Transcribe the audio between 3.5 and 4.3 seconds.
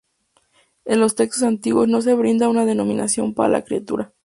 la criatura.